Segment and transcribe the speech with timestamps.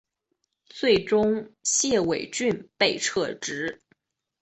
[0.65, 3.83] 最终谢维俊被撤职。